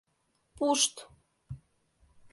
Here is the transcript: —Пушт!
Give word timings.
—Пушт! 0.55 0.95